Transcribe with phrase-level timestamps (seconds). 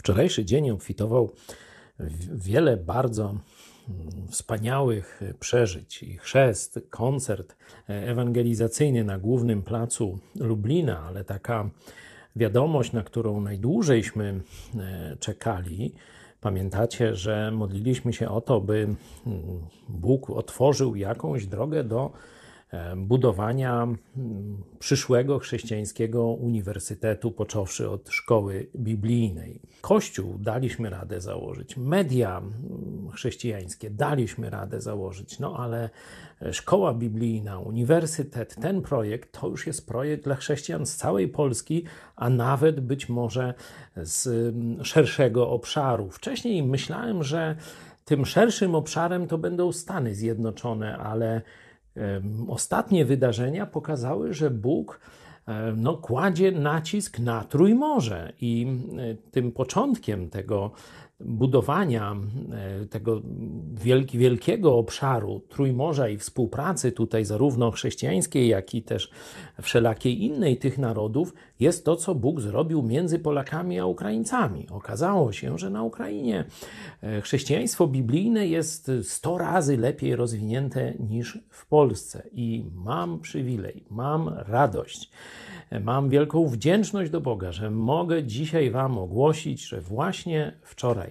[0.00, 1.30] Wczorajszy dzień obfitował
[2.32, 3.40] wiele bardzo mm,
[4.28, 7.56] wspaniałych przeżyć i chrzest, koncert
[7.86, 11.70] ewangelizacyjny na głównym placu Lublina, ale taka
[12.36, 14.40] wiadomość, na którą najdłużejśmy
[14.76, 15.94] e, czekali.
[16.40, 18.74] Pamiętacie, że modliliśmy się o to, by
[19.26, 19.42] mm,
[19.88, 22.39] Bóg otworzył jakąś drogę do E,
[22.96, 23.96] budowania mm,
[24.78, 29.60] przyszłego chrześcijańskiego uniwersytetu, począwszy od szkoły biblijnej.
[29.80, 35.90] Kościół daliśmy radę założyć, media mm, chrześcijańskie daliśmy radę założyć, no ale
[36.52, 41.84] szkoła biblijna, uniwersytet, ten projekt to już jest projekt dla chrześcijan z całej Polski,
[42.16, 43.54] a nawet być może
[43.96, 46.10] z mm, szerszego obszaru.
[46.10, 47.56] Wcześniej myślałem, że
[48.04, 51.42] tym szerszym obszarem to będą Stany Zjednoczone, ale
[52.48, 55.00] Ostatnie wydarzenia pokazały, że Bóg
[55.76, 58.66] no, kładzie nacisk na Trójmorze i
[59.30, 60.70] tym początkiem tego
[61.20, 62.16] budowania
[62.52, 63.22] e, tego
[63.74, 69.10] wielki, wielkiego obszaru Trójmorza i współpracy tutaj zarówno chrześcijańskiej, jak i też
[69.62, 74.66] wszelakiej innej tych narodów jest to, co Bóg zrobił między Polakami a Ukraińcami.
[74.70, 76.44] Okazało się, że na Ukrainie
[77.02, 84.28] e, chrześcijaństwo biblijne jest sto razy lepiej rozwinięte niż w Polsce i mam przywilej, mam
[84.28, 85.10] radość
[85.80, 91.09] Mam wielką wdzięczność do Boga, że mogę dzisiaj Wam ogłosić, że właśnie wczoraj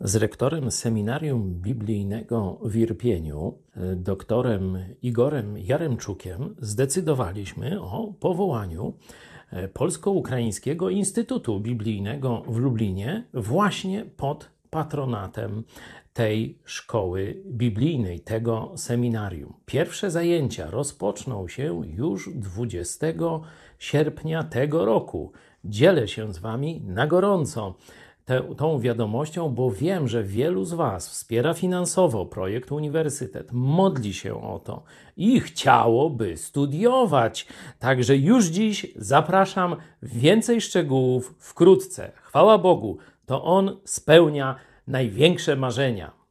[0.00, 3.58] z rektorem seminarium biblijnego w Irpieniu,
[3.96, 8.94] doktorem Igorem Jaremczukiem, zdecydowaliśmy o powołaniu
[9.72, 15.64] Polsko-Ukraińskiego Instytutu Biblijnego w Lublinie właśnie pod patronatem
[16.12, 19.52] tej szkoły biblijnej, tego seminarium.
[19.66, 23.06] Pierwsze zajęcia rozpoczną się już 20
[23.78, 25.32] sierpnia tego roku.
[25.64, 27.74] Dzielę się z Wami na gorąco
[28.26, 34.42] te, tą wiadomością, bo wiem, że wielu z Was wspiera finansowo projekt Uniwersytet, modli się
[34.42, 34.82] o to
[35.16, 37.46] i chciałoby studiować.
[37.78, 42.12] Także już dziś zapraszam więcej szczegółów wkrótce.
[42.22, 46.25] Chwała Bogu, to On spełnia największe marzenia.